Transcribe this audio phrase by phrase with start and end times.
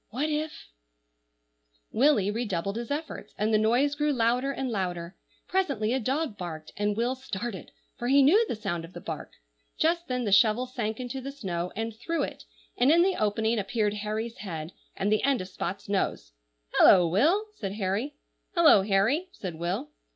[0.09, 0.65] What if—
[1.91, 5.15] Willy redoubled his efforts, and the noise grew louder and louder;
[5.47, 9.33] presently a dog barked, and Will started, for he knew the sound of the bark.
[9.77, 12.45] Just then the shovel sank into the snow and through it,
[12.75, 16.31] and in the opening appeared Harry's head, and the end of Spot's nose.
[16.79, 18.15] "Hullo, Will!" said Harry.
[18.55, 19.91] "Hullo, Harry!" said Will.